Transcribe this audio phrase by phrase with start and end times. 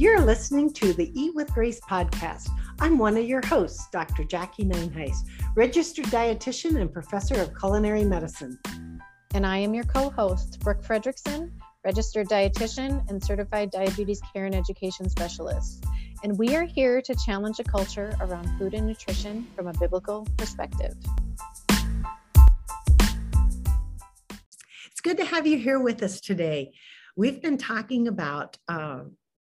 [0.00, 2.48] You're listening to the Eat with Grace podcast.
[2.80, 4.24] I'm one of your hosts, Dr.
[4.24, 8.58] Jacque Nineheist, registered dietitian and professor of culinary medicine.
[9.34, 11.50] And I am your co host, Brooke Fredrickson,
[11.84, 15.84] registered dietitian and certified diabetes care and education specialist.
[16.22, 20.26] And we are here to challenge a culture around food and nutrition from a biblical
[20.38, 20.94] perspective.
[24.86, 26.72] It's good to have you here with us today.
[27.16, 29.00] We've been talking about uh,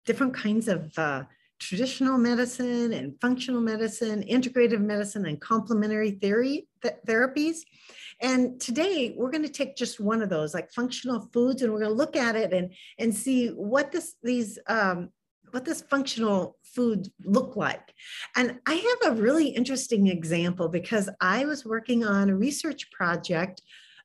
[0.05, 1.23] different kinds of uh,
[1.59, 7.57] traditional medicine and functional medicine, integrative medicine, and complementary theory th- therapies.
[8.19, 11.79] And today we're going to take just one of those, like functional foods, and we're
[11.79, 15.09] going to look at it and and see what this these um,
[15.51, 17.93] what this functional food look like.
[18.35, 23.61] And I have a really interesting example because I was working on a research project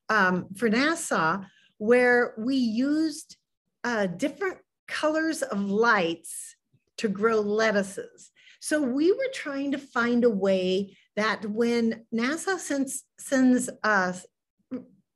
[0.09, 1.45] um, for NASA
[1.77, 3.37] where we used
[3.83, 4.57] uh, different
[4.87, 6.55] colors of lights
[6.97, 8.31] to grow lettuces.
[8.59, 14.13] So we were trying to find a way that when NASA sends, sends uh,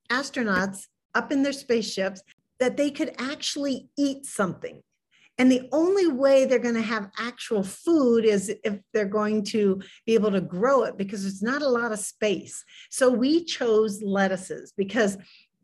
[0.09, 2.21] astronauts up in their spaceships,
[2.59, 4.81] that they could actually eat something.
[5.37, 9.81] And the only way they're going to have actual food is if they're going to
[10.05, 12.63] be able to grow it because there's not a lot of space.
[12.91, 15.17] So we chose lettuces because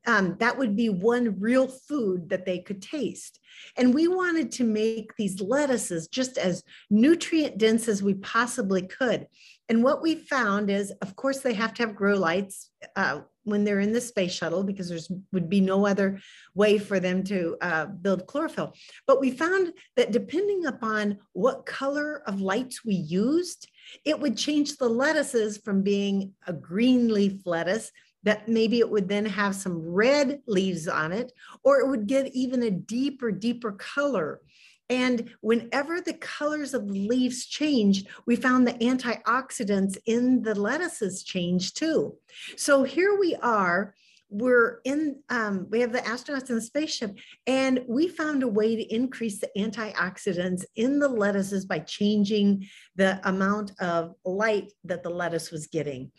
[0.08, 3.40] um, that would be one real food that they could taste.
[3.76, 9.28] And we wanted to make these lettuces just as nutrient dense as we possibly could.
[9.68, 13.66] And what we found is, of course, they have to have grow lights uh, when
[13.66, 16.20] they're in the space shuttle because there's would be no other
[16.56, 18.74] way for them to uh, build chlorophyll.
[19.08, 23.68] But we found that depending upon what color of lights we used,
[24.06, 27.92] it would change the lettuces from being a green leaf lettuce
[28.24, 31.32] that maybe it would then have some red leaves on it,
[31.64, 34.42] or it would get even a deeper, deeper color.
[34.90, 41.24] And whenever the colors of the leaves changed, we found the antioxidants in the lettuces
[41.24, 42.16] changed too.
[42.56, 43.94] So here we are.
[44.30, 47.18] We're in, um, we have the astronauts in the spaceship,
[47.48, 53.22] and we found a way to increase the antioxidants in the lettuces by changing the
[53.28, 56.12] amount of light that the lettuce was getting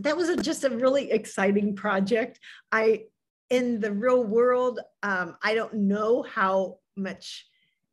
[0.00, 2.38] that was a, just a really exciting project.
[2.70, 3.04] I,
[3.50, 7.46] in the real world, um, I don't know how much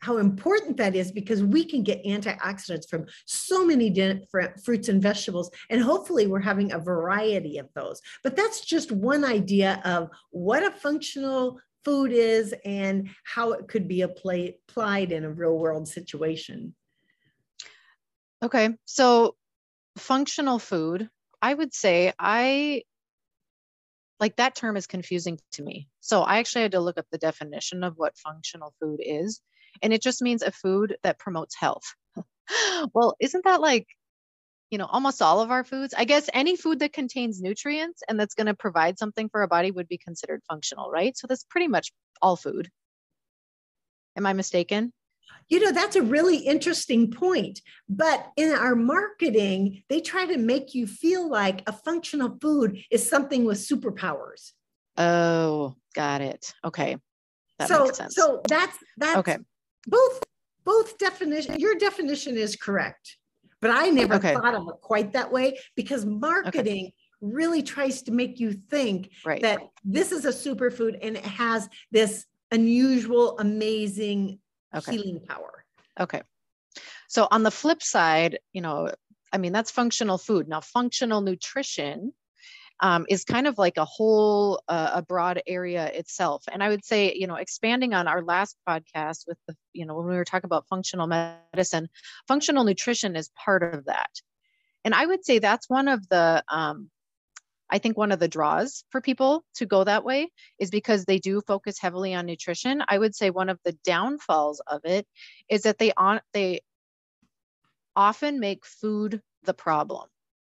[0.03, 5.01] how important that is because we can get antioxidants from so many different fruits and
[5.01, 10.09] vegetables and hopefully we're having a variety of those but that's just one idea of
[10.31, 15.87] what a functional food is and how it could be applied in a real world
[15.87, 16.75] situation
[18.43, 19.35] okay so
[19.97, 21.09] functional food
[21.43, 22.83] I would say I
[24.21, 25.89] like that term is confusing to me.
[25.99, 29.41] So I actually had to look up the definition of what functional food is.
[29.81, 31.83] And it just means a food that promotes health.
[32.93, 33.87] well, isn't that like,
[34.71, 35.93] you know, almost all of our foods?
[35.97, 39.47] I guess any food that contains nutrients and that's going to provide something for a
[39.49, 41.17] body would be considered functional, right?
[41.17, 42.69] So that's pretty much all food.
[44.15, 44.93] Am I mistaken?
[45.49, 47.61] You know, that's a really interesting point.
[47.89, 53.07] But in our marketing, they try to make you feel like a functional food is
[53.07, 54.51] something with superpowers.
[54.97, 56.53] Oh, got it.
[56.63, 56.97] Okay.
[57.59, 59.37] That so, so that's that's okay.
[59.87, 60.23] Both
[60.63, 61.59] both definition.
[61.59, 63.17] Your definition is correct,
[63.61, 64.33] but I never okay.
[64.33, 66.93] thought of it quite that way because marketing okay.
[67.21, 69.41] really tries to make you think right.
[69.41, 74.39] that this is a superfood and it has this unusual, amazing
[74.73, 74.93] okay.
[74.93, 75.65] healing power.
[75.99, 76.21] Okay.
[77.07, 78.89] So on the flip side, you know,
[79.31, 80.47] I mean, that's functional food.
[80.47, 82.13] Now, functional nutrition
[82.79, 86.43] um, is kind of like a whole, uh, a broad area itself.
[86.51, 89.95] And I would say, you know, expanding on our last podcast with the, you know,
[89.95, 91.87] when we were talking about functional medicine,
[92.27, 94.09] functional nutrition is part of that.
[94.85, 96.89] And I would say that's one of the um,
[97.73, 100.29] I think one of the draws for people to go that way
[100.59, 102.83] is because they do focus heavily on nutrition.
[102.87, 105.07] I would say one of the downfalls of it
[105.49, 106.61] is that they on they
[107.95, 110.07] often make food the problem.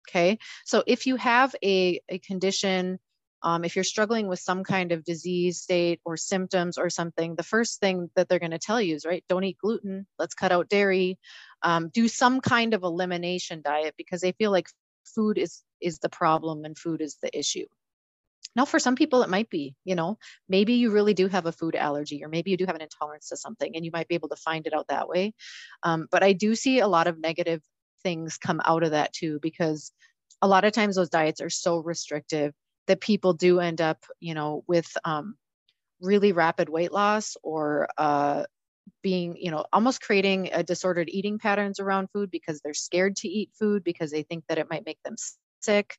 [0.08, 0.40] Okay.
[0.66, 3.00] So if you have a, a condition,
[3.44, 7.44] um, if you're struggling with some kind of disease state or symptoms or something, the
[7.44, 10.54] first thing that they're going to tell you is, right, don't eat gluten, let's cut
[10.54, 11.20] out dairy,
[11.64, 14.68] um, do some kind of elimination diet because they feel like
[15.16, 17.66] food is is the problem and food is the issue.
[18.56, 20.18] Now for some people it might be you know
[20.48, 23.30] maybe you really do have a food allergy or maybe you do have an intolerance
[23.30, 25.34] to something and you might be able to find it out that way.
[25.84, 27.62] Um, but i do see a lot of negative
[28.04, 29.92] things come out of that too because
[30.42, 32.54] a lot of times those diets are so restrictive
[32.88, 35.36] that people do end up you know with um,
[36.02, 38.44] really rapid weight loss or uh,
[39.02, 43.28] being you know almost creating a disordered eating patterns around food because they're scared to
[43.28, 45.16] eat food because they think that it might make them
[45.62, 45.98] sick.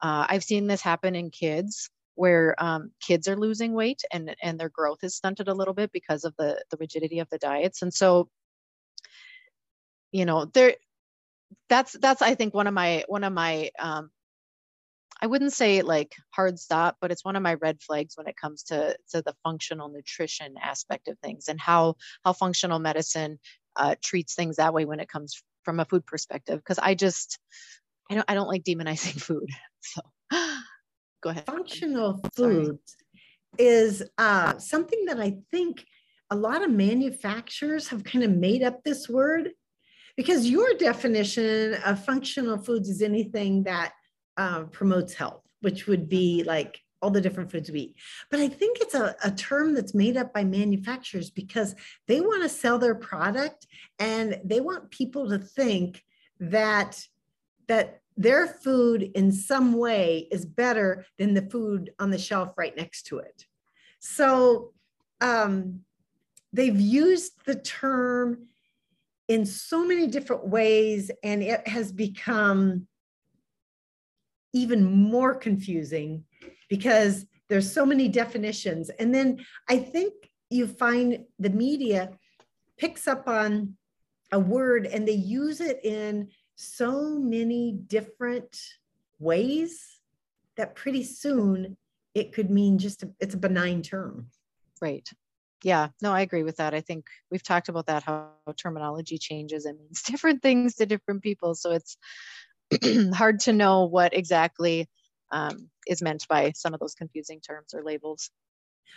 [0.00, 4.58] Uh, i've seen this happen in kids where um, kids are losing weight and and
[4.58, 7.82] their growth is stunted a little bit because of the the rigidity of the diets.
[7.82, 8.28] And so
[10.12, 10.74] you know there
[11.68, 14.10] that's that's i think one of my one of my um,
[15.22, 18.36] I wouldn't say like hard stop, but it's one of my red flags when it
[18.36, 23.38] comes to to the functional nutrition aspect of things and how how functional medicine
[23.76, 26.58] uh, treats things that way when it comes from a food perspective.
[26.58, 27.38] Because I just
[28.10, 29.48] I don't I don't like demonizing food.
[29.80, 30.00] So
[31.22, 31.46] go ahead.
[31.46, 32.78] Functional food
[33.58, 35.86] is uh, something that I think
[36.30, 39.50] a lot of manufacturers have kind of made up this word
[40.16, 43.92] because your definition of functional foods is anything that
[44.36, 47.96] uh, promotes health, which would be like all the different foods we eat.
[48.30, 51.74] But I think it's a, a term that's made up by manufacturers because
[52.06, 53.66] they want to sell their product
[53.98, 56.02] and they want people to think
[56.38, 57.02] that
[57.68, 62.76] that their food in some way is better than the food on the shelf right
[62.76, 63.46] next to it.
[64.00, 64.72] So
[65.20, 65.80] um,
[66.52, 68.48] they've used the term
[69.28, 72.86] in so many different ways, and it has become
[74.52, 76.24] even more confusing
[76.68, 78.90] because there's so many definitions.
[78.98, 80.14] And then I think
[80.50, 82.10] you find the media
[82.78, 83.76] picks up on
[84.32, 88.58] a word and they use it in so many different
[89.18, 90.00] ways
[90.56, 91.76] that pretty soon
[92.14, 94.26] it could mean just a, it's a benign term.
[94.80, 95.08] Right.
[95.64, 96.74] Yeah, no, I agree with that.
[96.74, 101.22] I think we've talked about that how terminology changes and means different things to different
[101.22, 101.54] people.
[101.54, 101.96] So it's
[103.14, 104.88] hard to know what exactly
[105.30, 108.30] um, is meant by some of those confusing terms or labels.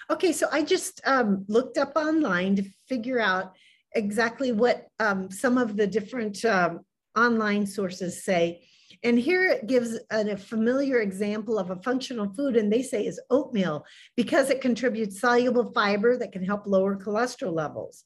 [0.10, 3.54] Okay, so I just um, looked up online to figure out
[3.94, 6.82] exactly what um, some of the different um,
[7.18, 8.68] online sources say.
[9.04, 13.06] And here it gives a, a familiar example of a functional food, and they say
[13.06, 13.86] is oatmeal
[14.16, 18.04] because it contributes soluble fiber that can help lower cholesterol levels.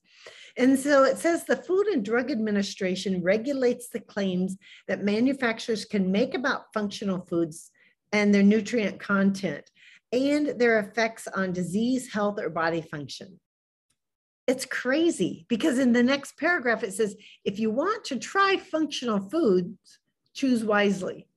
[0.59, 4.57] And so it says the Food and Drug Administration regulates the claims
[4.89, 7.71] that manufacturers can make about functional foods
[8.11, 9.71] and their nutrient content
[10.11, 13.39] and their effects on disease, health, or body function.
[14.47, 17.15] It's crazy because in the next paragraph it says
[17.45, 19.77] if you want to try functional foods,
[20.33, 21.29] choose wisely.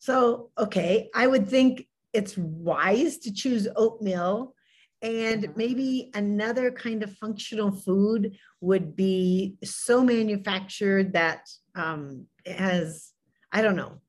[0.00, 4.54] So, okay, I would think it's wise to choose oatmeal
[5.02, 5.52] and mm-hmm.
[5.56, 13.12] maybe another kind of functional food would be so manufactured that um, it has,
[13.52, 14.00] I don't know.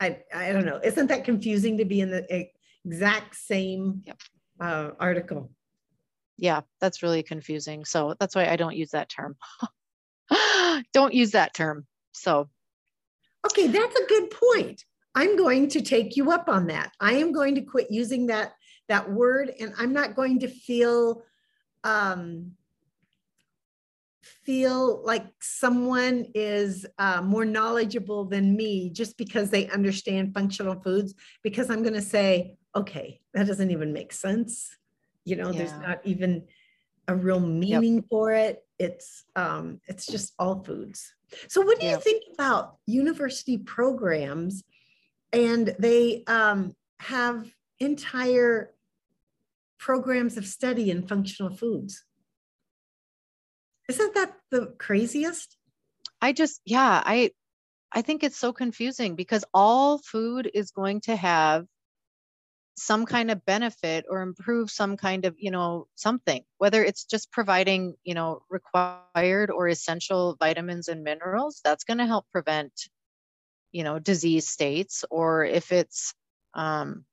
[0.00, 0.80] I, I don't know.
[0.82, 2.48] Isn't that confusing to be in the
[2.84, 4.20] exact same yep.
[4.60, 5.50] uh, article?
[6.36, 7.84] Yeah, that's really confusing.
[7.84, 9.36] So that's why I don't use that term.
[10.92, 11.86] don't use that term.
[12.12, 12.48] So,
[13.46, 14.84] okay, that's a good point.
[15.14, 16.90] I'm going to take you up on that.
[17.00, 18.52] I am going to quit using that
[18.88, 21.22] that word and i'm not going to feel
[21.84, 22.52] um,
[24.22, 31.14] feel like someone is uh, more knowledgeable than me just because they understand functional foods
[31.42, 34.76] because i'm going to say okay that doesn't even make sense
[35.24, 35.58] you know yeah.
[35.58, 36.44] there's not even
[37.08, 38.04] a real meaning yep.
[38.08, 41.14] for it it's um it's just all foods
[41.48, 41.98] so what do yep.
[41.98, 44.64] you think about university programs
[45.32, 47.46] and they um have
[47.80, 48.73] entire
[49.84, 52.04] programs of study in functional foods.
[53.86, 55.58] Isn't that the craziest?
[56.22, 57.32] I just, yeah, I,
[57.92, 61.66] I think it's so confusing because all food is going to have
[62.78, 67.30] some kind of benefit or improve some kind of you know something whether it's just
[67.30, 72.72] providing you know required or essential vitamins and minerals that's going to help prevent
[73.70, 76.14] you know disease states or if it's
[76.54, 77.04] um,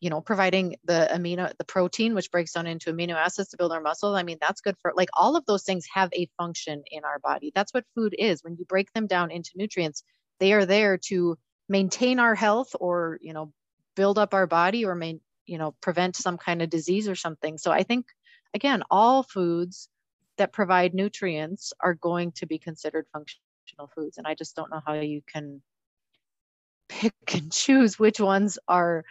[0.00, 3.72] you know providing the amino the protein which breaks down into amino acids to build
[3.72, 6.82] our muscle i mean that's good for like all of those things have a function
[6.90, 7.52] in our body.
[7.54, 8.42] That's what food is.
[8.42, 10.02] When you break them down into nutrients
[10.40, 11.36] they are there to
[11.68, 13.52] maintain our health or you know
[13.96, 17.58] build up our body or main you know prevent some kind of disease or something.
[17.58, 18.06] So i think
[18.54, 19.88] again all foods
[20.36, 24.80] that provide nutrients are going to be considered functional foods and i just don't know
[24.86, 25.60] how you can
[26.88, 29.04] pick and choose which ones are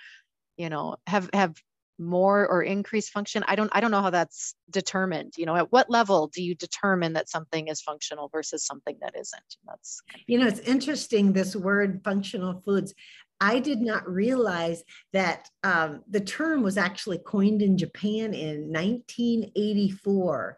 [0.58, 1.56] you know have have
[2.00, 3.44] more or increased function.
[3.48, 6.54] I don't i don't know how that's determined you know at what level do you
[6.54, 9.56] determine that something is functional versus something that isn't?
[9.66, 12.94] That's you know it's interesting this word functional foods.
[13.40, 14.84] I did not realize
[15.14, 20.58] that um, the term was actually coined in japan in 1984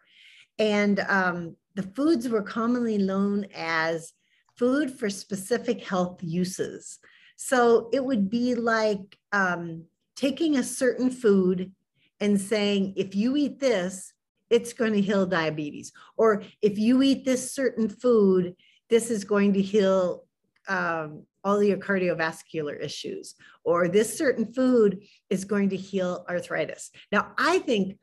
[0.60, 4.14] And um, the foods were commonly known as
[4.58, 7.00] food for specific health uses.
[7.42, 9.86] So it would be like um,
[10.18, 11.72] taking a certain food
[12.20, 14.12] and saying, if you eat this,
[14.50, 15.94] it's going to heal diabetes.
[16.18, 18.58] Or if you eat this certain food,
[18.90, 20.26] this is going to heal
[20.68, 23.36] um, all your cardiovascular issues.
[23.64, 26.92] Or this certain food is going to heal arthritis.
[27.10, 28.00] Now, I think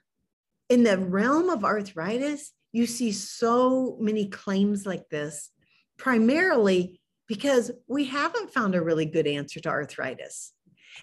[0.71, 5.51] in the realm of arthritis, you see so many claims like this,
[5.99, 10.53] primarily because we haven't found a really good answer to arthritis.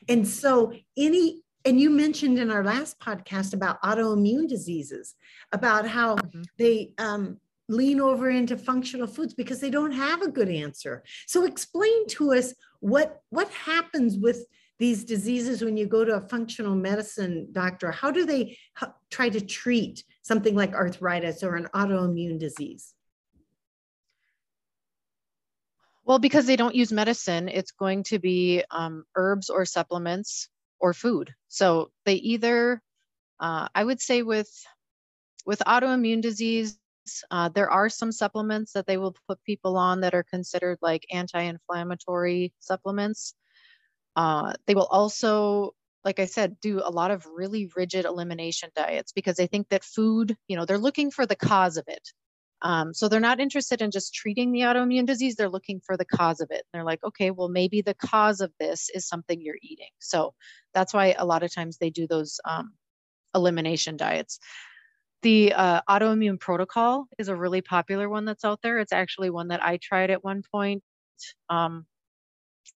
[0.07, 5.15] And so, any, and you mentioned in our last podcast about autoimmune diseases,
[5.51, 6.41] about how mm-hmm.
[6.57, 7.39] they um,
[7.69, 11.03] lean over into functional foods because they don't have a good answer.
[11.27, 14.45] So, explain to us what what happens with
[14.79, 17.91] these diseases when you go to a functional medicine doctor.
[17.91, 18.57] How do they
[19.11, 22.93] try to treat something like arthritis or an autoimmune disease?
[26.05, 30.93] Well, because they don't use medicine, it's going to be um, herbs or supplements or
[30.93, 31.33] food.
[31.47, 32.81] So they either,
[33.39, 34.49] uh, I would say, with
[35.45, 36.79] with autoimmune disease,
[37.31, 41.05] uh, there are some supplements that they will put people on that are considered like
[41.11, 43.33] anti-inflammatory supplements.
[44.15, 45.73] Uh, they will also,
[46.05, 49.83] like I said, do a lot of really rigid elimination diets because they think that
[49.83, 52.09] food, you know, they're looking for the cause of it.
[52.63, 56.05] Um, so they're not interested in just treating the autoimmune disease, they're looking for the
[56.05, 56.63] cause of it.
[56.71, 59.89] they're like, okay, well, maybe the cause of this is something you're eating.
[59.99, 60.33] So
[60.73, 62.73] that's why a lot of times they do those um,
[63.35, 64.39] elimination diets.
[65.23, 68.79] The uh, autoimmune protocol is a really popular one that's out there.
[68.79, 70.83] It's actually one that I tried at one point.
[71.49, 71.85] Um,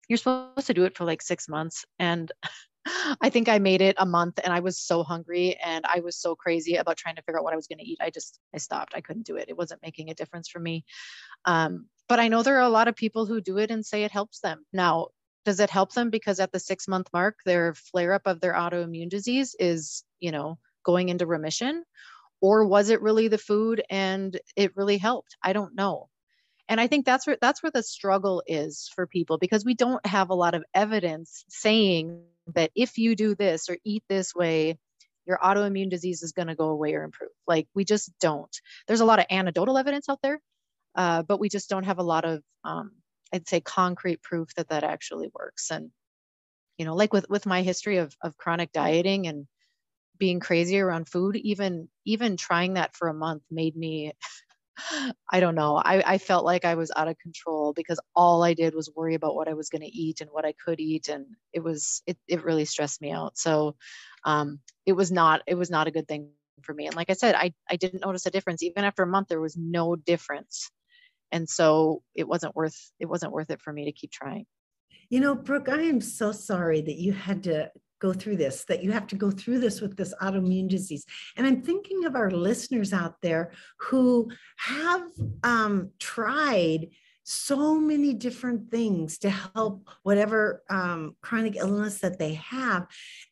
[0.08, 1.86] you're supposed to do it for like six months.
[2.00, 2.32] And
[3.22, 6.16] I think I made it a month and I was so hungry and I was
[6.16, 7.98] so crazy about trying to figure out what I was going to eat.
[8.02, 8.94] I just, I stopped.
[8.96, 9.50] I couldn't do it.
[9.50, 10.86] It wasn't making a difference for me.
[11.46, 14.04] Um, but I know there are a lot of people who do it and say
[14.04, 14.66] it helps them.
[14.72, 15.08] Now,
[15.46, 18.54] does it help them because at the six month mark, their flare up of their
[18.54, 21.84] autoimmune disease is, you know, going into remission?
[22.42, 25.38] Or was it really the food and it really helped?
[25.44, 26.10] I don't know
[26.68, 30.04] and i think that's where that's where the struggle is for people because we don't
[30.06, 32.24] have a lot of evidence saying
[32.54, 34.78] that if you do this or eat this way
[35.26, 37.32] your autoimmune disease is going to go away or improve.
[37.48, 38.56] Like we just don't.
[38.88, 40.40] There's a lot of anecdotal evidence out there
[40.96, 42.92] uh, but we just don't have a lot of um,
[43.34, 45.72] i'd say concrete proof that that actually works.
[45.72, 45.92] And
[46.78, 49.48] you know like with with my history of of chronic dieting and
[50.18, 54.14] being crazy around food even even trying that for a month made me
[55.30, 55.78] I don't know.
[55.78, 59.16] I, I felt like I was out of control because all I did was worry
[59.16, 61.08] about what I was going to eat and what I could eat.
[61.08, 63.38] And it was, it, it really stressed me out.
[63.38, 63.76] So
[64.26, 66.30] um, it was not, it was not a good thing
[66.62, 66.88] for me.
[66.88, 68.64] And like I said, I, I didn't notice a difference.
[68.64, 70.70] Even after a month, there was no difference.
[71.32, 74.46] And so it wasn't worth, it wasn't worth it for me to keep trying.
[75.10, 78.84] You know, Brooke, I am so sorry that you had to go through this, that
[78.84, 81.06] you have to go through this with this autoimmune disease.
[81.38, 85.04] And I'm thinking of our listeners out there who have
[85.44, 86.90] um, tried
[87.24, 92.86] so many different things to help whatever um, chronic illness that they have.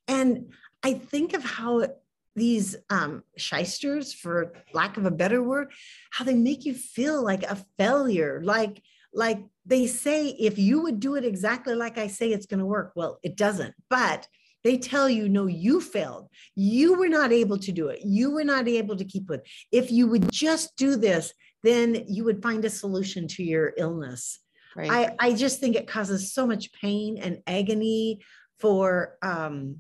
[0.08, 0.51] And
[0.82, 1.88] I think of how
[2.36, 5.72] these um, shysters, for lack of a better word,
[6.12, 8.82] how they make you feel like a failure, like
[9.13, 12.65] like they say if you would do it exactly like I say, it's going to
[12.65, 12.93] work.
[12.96, 13.75] Well, it doesn't.
[13.88, 14.27] But
[14.63, 16.29] they tell you, no, you failed.
[16.55, 18.01] You were not able to do it.
[18.03, 19.48] You were not able to keep it.
[19.72, 24.39] If you would just do this, then you would find a solution to your illness.
[24.75, 25.15] Right.
[25.20, 28.22] I, I just think it causes so much pain and agony
[28.60, 29.77] for um,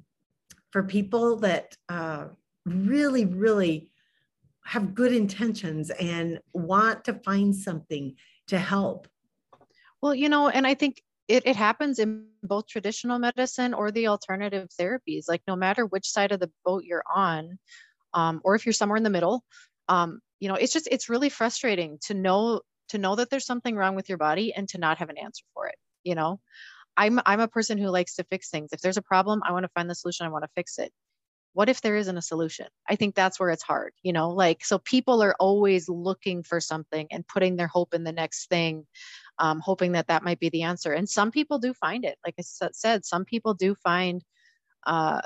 [0.71, 2.25] for people that uh,
[2.65, 3.89] really, really
[4.65, 8.15] have good intentions and want to find something
[8.47, 9.07] to help.
[10.01, 14.07] Well, you know, and I think it, it happens in both traditional medicine or the
[14.07, 17.57] alternative therapies like no matter which side of the boat you're on
[18.13, 19.43] um, or if you're somewhere in the middle
[19.87, 23.75] um, you know it's just it's really frustrating to know to know that there's something
[23.75, 26.39] wrong with your body and to not have an answer for it you know?
[26.95, 28.69] I'm i'm a person who likes to fix things.
[28.71, 30.91] If there's a problem i want to find the solution i want to fix it.
[31.53, 32.67] What if there isn't a solution?
[32.89, 34.29] I think that's where it's hard you know?
[34.29, 38.49] Like so people are always looking for something and putting their hope in the next
[38.49, 38.85] thing
[39.39, 40.93] um, hoping that that might be the answer.
[40.93, 42.17] And some people do find it.
[42.25, 44.23] Like I said, some people do find,
[44.85, 45.21] uh,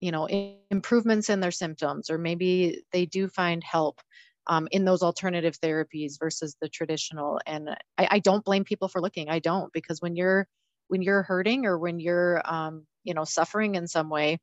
[0.00, 0.26] you know,
[0.70, 4.00] improvements in their symptoms, or maybe they do find help
[4.46, 7.40] um, in those alternative therapies versus the traditional.
[7.46, 9.28] And I, I, don't blame people for looking.
[9.28, 10.48] I don't because when you're
[10.88, 14.38] when you're hurting or when you're um, you know suffering in some way,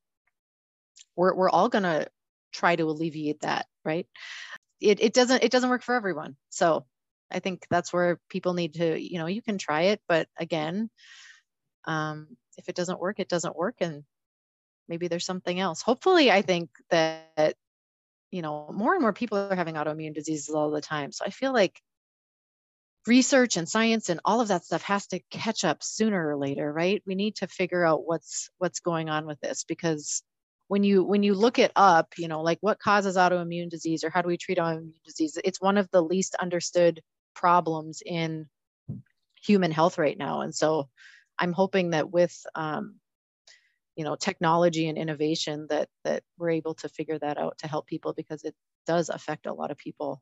[1.15, 2.07] we're we're all gonna
[2.53, 4.07] try to alleviate that, right?
[4.79, 6.85] it, it doesn't it doesn't work for everyone so
[7.31, 10.89] i think that's where people need to you know you can try it but again
[11.85, 14.03] um, if it doesn't work it doesn't work and
[14.89, 15.81] maybe there's something else.
[15.81, 17.55] Hopefully i think that
[18.31, 21.29] you know more and more people are having autoimmune diseases all the time so i
[21.29, 21.81] feel like
[23.07, 26.71] research and science and all of that stuff has to catch up sooner or later
[26.71, 27.01] right?
[27.05, 30.21] We need to figure out what's what's going on with this because
[30.67, 34.09] when you when you look it up you know like what causes autoimmune disease or
[34.09, 37.01] how do we treat autoimmune disease it's one of the least understood
[37.37, 38.47] problems in
[39.41, 40.41] human health right now.
[40.41, 40.89] And so
[41.39, 42.95] i'm hoping that with um,
[43.95, 47.87] you know technology and innovation that that we're able to figure that out to help
[47.87, 50.21] people because it does affect a lot of people.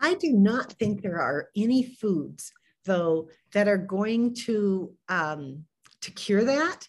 [0.00, 2.52] I do not think there are any foods,
[2.84, 5.64] though, that are going to um,
[6.00, 6.88] to cure that,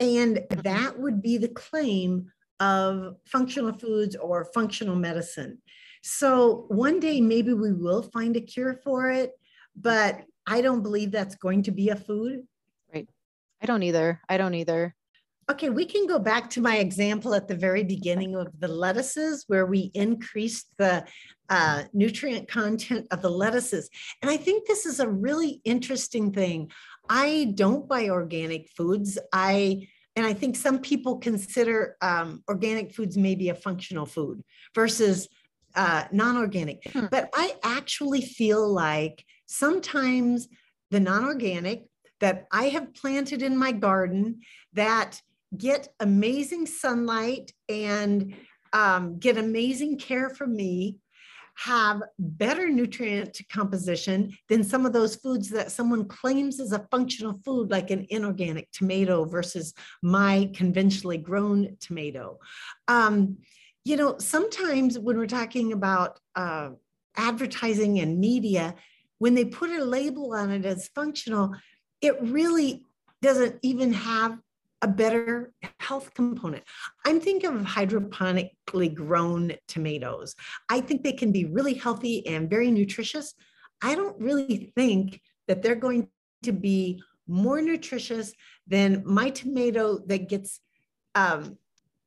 [0.00, 5.58] and that would be the claim of functional foods or functional medicine.
[6.02, 9.32] So one day maybe we will find a cure for it,
[9.76, 12.46] but I don't believe that's going to be a food.
[12.92, 13.08] Right.
[13.62, 14.20] I don't either.
[14.28, 14.94] I don't either.
[15.50, 19.44] Okay, we can go back to my example at the very beginning of the lettuces
[19.48, 21.04] where we increased the
[21.48, 23.90] uh, nutrient content of the lettuces.
[24.22, 26.70] And I think this is a really interesting thing.
[27.08, 29.18] I don't buy organic foods.
[29.32, 34.42] I and I think some people consider um, organic foods maybe a functional food
[34.74, 35.28] versus
[35.74, 36.82] uh, non-organic.
[36.92, 37.06] Hmm.
[37.10, 40.48] But I actually feel like sometimes
[40.90, 41.84] the non-organic
[42.20, 44.40] that I have planted in my garden
[44.74, 45.20] that
[45.56, 48.34] get amazing sunlight and
[48.72, 50.98] um, get amazing care from me
[51.56, 57.38] have better nutrient composition than some of those foods that someone claims as a functional
[57.44, 62.38] food, like an inorganic tomato versus my conventionally grown tomato.
[62.88, 63.38] Um,
[63.84, 66.70] you know, sometimes when we're talking about uh,
[67.16, 68.74] advertising and media,
[69.18, 71.54] when they put a label on it as functional,
[72.00, 72.84] it really
[73.22, 74.38] doesn't even have
[74.82, 76.64] a better health component.
[77.04, 80.34] I'm thinking of hydroponically grown tomatoes.
[80.70, 83.34] I think they can be really healthy and very nutritious.
[83.82, 86.08] I don't really think that they're going
[86.44, 88.32] to be more nutritious
[88.66, 90.60] than my tomato that gets
[91.14, 91.58] um,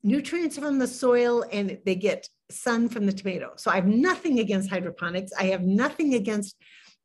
[0.04, 3.54] nutrients from the soil and they get sun from the tomato.
[3.56, 5.32] So I have nothing against hydroponics.
[5.38, 6.56] I have nothing against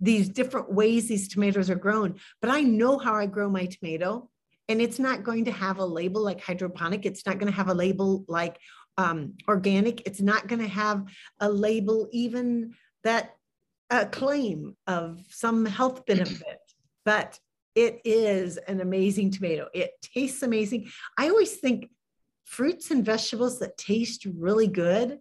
[0.00, 4.28] these different ways these tomatoes are grown, but I know how I grow my tomato
[4.68, 7.06] and it's not going to have a label like hydroponic.
[7.06, 8.58] It's not going to have a label like
[8.98, 10.06] um, organic.
[10.06, 11.04] It's not going to have
[11.40, 13.34] a label even that
[13.90, 16.58] a claim of some health benefit,
[17.04, 17.38] but
[17.74, 19.68] it is an amazing tomato.
[19.72, 20.90] It tastes amazing.
[21.16, 21.90] I always think
[22.48, 25.18] fruits and vegetables that taste really good,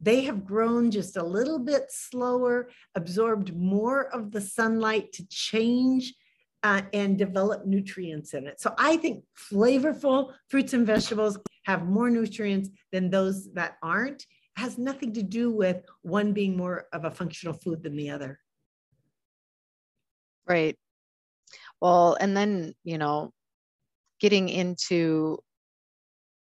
[0.00, 6.14] they have grown just a little bit slower, absorbed more of the sunlight to change
[6.62, 8.58] uh, and develop nutrients in it.
[8.58, 14.22] So I think flavorful fruits and vegetables have more nutrients than those that aren't.
[14.22, 18.10] It has nothing to do with one being more of a functional food than the
[18.10, 18.40] other.
[20.48, 20.76] Right.
[21.80, 23.32] Well, and then, you know,
[24.20, 25.38] getting into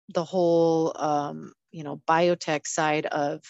[0.10, 3.44] the whole, um, you know, biotech side of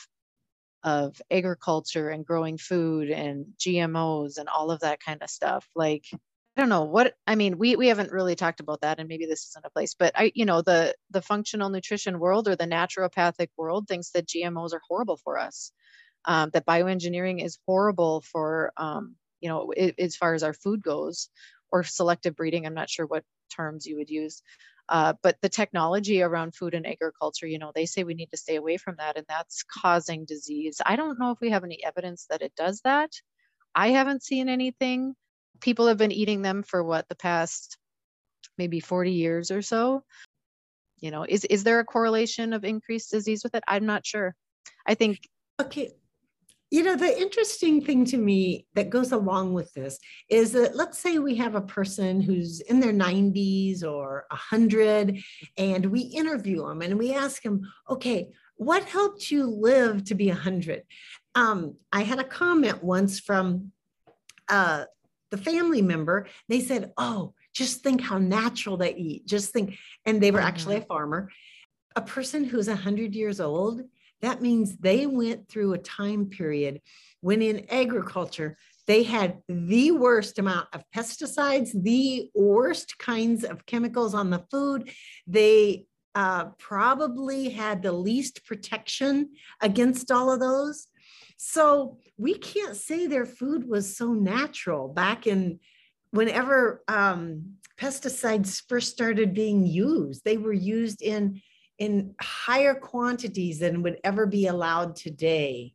[0.83, 5.67] of agriculture and growing food and GMOs and all of that kind of stuff.
[5.75, 7.57] Like, I don't know what I mean.
[7.57, 9.95] We we haven't really talked about that, and maybe this isn't a place.
[9.95, 14.27] But I, you know, the the functional nutrition world or the naturopathic world thinks that
[14.27, 15.71] GMOs are horrible for us.
[16.25, 20.81] Um, that bioengineering is horrible for, um, you know, it, as far as our food
[20.83, 21.29] goes,
[21.75, 22.65] or selective breeding.
[22.65, 24.41] I'm not sure what terms you would use.
[24.87, 28.37] Uh, but the technology around food and agriculture, you know, they say we need to
[28.37, 30.79] stay away from that, and that's causing disease.
[30.85, 33.09] I don't know if we have any evidence that it does that.
[33.73, 35.15] I haven't seen anything
[35.59, 37.77] people have been eating them for what the past
[38.57, 40.03] maybe 40 years or so
[40.99, 44.35] you know is is there a correlation of increased disease with it i'm not sure
[44.85, 45.19] i think
[45.61, 45.91] okay
[46.75, 49.97] you know the interesting thing to me that goes along with this
[50.29, 55.17] is that let's say we have a person who's in their 90s or 100
[55.57, 60.27] and we interview them and we ask them okay what helped you live to be
[60.27, 60.83] 100
[61.35, 63.71] um, i had a comment once from
[64.49, 64.85] uh,
[65.31, 69.25] the family member, they said, Oh, just think how natural they eat.
[69.25, 69.77] Just think.
[70.05, 70.87] And they were actually a mm-hmm.
[70.87, 71.29] farmer.
[71.95, 73.81] A person who's 100 years old,
[74.21, 76.81] that means they went through a time period
[77.21, 84.13] when in agriculture, they had the worst amount of pesticides, the worst kinds of chemicals
[84.13, 84.91] on the food.
[85.25, 90.87] They uh, probably had the least protection against all of those.
[91.37, 95.59] So we can't say their food was so natural back in
[96.11, 100.23] whenever um, pesticides first started being used.
[100.23, 101.41] They were used in
[101.77, 105.73] in higher quantities than would ever be allowed today.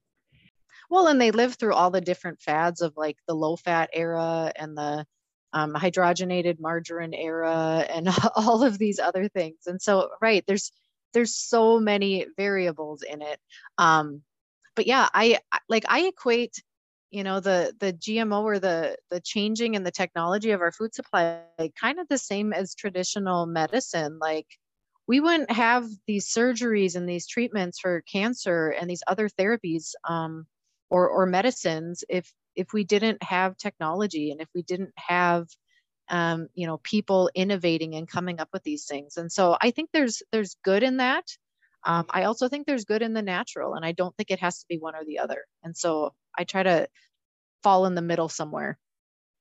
[0.88, 4.52] Well, and they lived through all the different fads of like the low fat era
[4.56, 5.06] and the
[5.52, 9.66] um, hydrogenated margarine era and all of these other things.
[9.66, 10.72] And so, right, there's
[11.12, 13.38] there's so many variables in it.
[13.78, 14.22] Um,
[14.76, 16.62] but yeah, I like I equate,
[17.10, 20.94] you know, the the GMO or the the changing in the technology of our food
[20.94, 24.18] supply like, kind of the same as traditional medicine.
[24.20, 24.46] Like
[25.11, 30.46] we wouldn't have these surgeries and these treatments for cancer and these other therapies um,
[30.88, 35.49] or or medicines if if we didn't have technology and if we didn't have
[36.11, 39.16] um, you know people innovating and coming up with these things.
[39.16, 41.25] And so i think there's there's good in that.
[41.85, 44.61] Um, i also think there's good in the natural and i don't think it has
[44.61, 45.44] to be one or the other.
[45.64, 46.87] And so i try to
[47.64, 48.79] fall in the middle somewhere.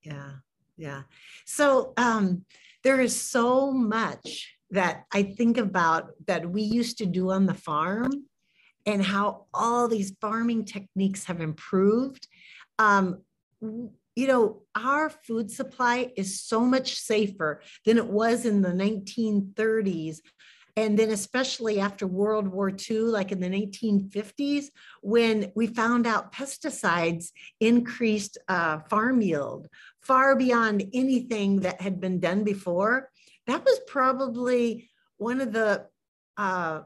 [0.01, 0.32] Yeah
[0.79, 1.03] yeah.
[1.45, 2.45] So um,
[2.84, 7.53] there is so much that i think about that we used to do on the
[7.53, 8.12] farm
[8.86, 12.27] and how all these farming techniques have improved
[12.77, 13.21] um,
[14.19, 20.17] you know, our food supply is so much safer than it was in the 1930s.
[20.75, 24.65] And then, especially after World War II, like in the 1950s,
[25.01, 27.29] when we found out pesticides
[27.62, 29.67] increased uh, farm yield
[30.01, 33.10] far beyond anything that had been done before,
[33.49, 35.85] that was probably one of the
[36.38, 36.81] uh,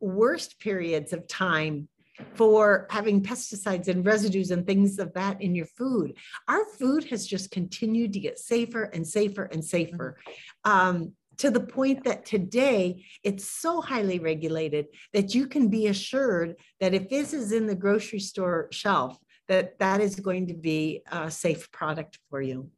[0.00, 1.88] worst periods of time
[2.34, 6.16] for having pesticides and residues and things of that in your food.
[6.46, 10.18] Our food has just continued to get safer and safer and safer.
[10.64, 16.54] Um, to the point that today it's so highly regulated that you can be assured
[16.78, 21.02] that if this is in the grocery store shelf, that that is going to be
[21.10, 22.70] a safe product for you.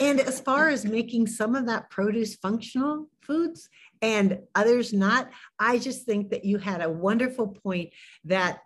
[0.00, 3.68] And as far as making some of that produce functional foods,
[4.02, 5.30] and others not.
[5.58, 7.90] I just think that you had a wonderful point
[8.24, 8.60] that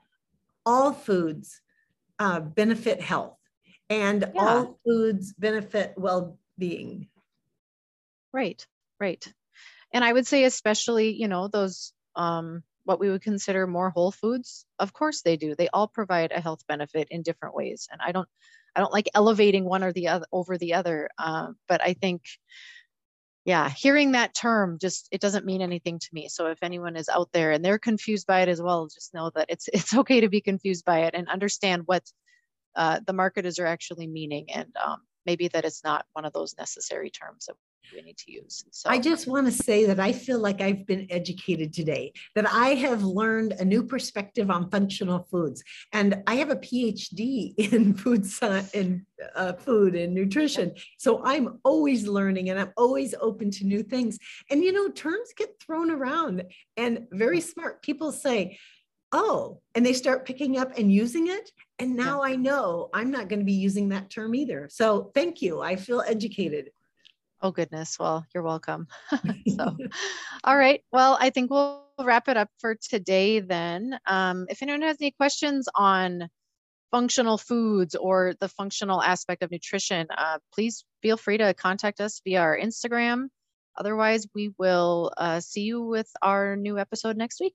[0.66, 1.60] all foods
[2.18, 3.38] uh, benefit health
[3.88, 4.40] and yeah.
[4.40, 7.08] all foods benefit well being.
[8.32, 8.64] Right,
[8.98, 9.26] right.
[9.92, 14.10] And I would say, especially, you know, those um, what we would consider more whole
[14.10, 18.00] foods of course they do they all provide a health benefit in different ways and
[18.04, 18.28] i don't
[18.76, 22.22] i don't like elevating one or the other over the other uh, but i think
[23.44, 26.28] yeah hearing that term just it doesn't mean anything to me.
[26.28, 29.30] So if anyone is out there and they're confused by it as well just know
[29.34, 32.04] that it's it's okay to be confused by it and understand what
[32.76, 36.54] uh, the marketers are actually meaning and um, maybe that it's not one of those
[36.58, 37.56] necessary terms that
[37.94, 38.64] we need to use.
[38.70, 42.50] So I just want to say that I feel like I've been educated today, that
[42.52, 45.62] I have learned a new perspective on functional foods.
[45.92, 50.72] And I have a PhD in food science in uh, food and nutrition.
[50.98, 54.18] So I'm always learning and I'm always open to new things.
[54.50, 56.44] And you know, terms get thrown around
[56.76, 58.58] and very smart people say,
[59.12, 61.50] oh, and they start picking up and using it.
[61.78, 62.32] And now yeah.
[62.32, 64.68] I know I'm not going to be using that term either.
[64.70, 65.60] So thank you.
[65.60, 66.70] I feel educated.
[67.42, 67.98] Oh, goodness.
[67.98, 68.86] Well, you're welcome.
[69.48, 69.76] so,
[70.44, 70.82] all right.
[70.92, 73.98] Well, I think we'll wrap it up for today then.
[74.06, 76.28] Um, if anyone has any questions on
[76.90, 82.20] functional foods or the functional aspect of nutrition, uh, please feel free to contact us
[82.24, 83.28] via our Instagram.
[83.78, 87.54] Otherwise, we will uh, see you with our new episode next week.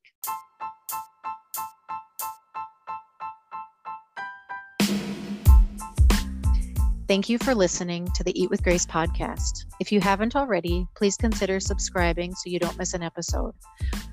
[7.07, 9.65] Thank you for listening to the Eat with Grace podcast.
[9.79, 13.53] If you haven't already, please consider subscribing so you don't miss an episode.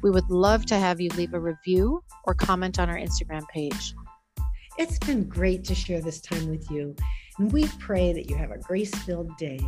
[0.03, 3.95] We would love to have you leave a review or comment on our Instagram page.
[4.77, 6.95] It's been great to share this time with you,
[7.39, 9.59] and we pray that you have a grace filled day.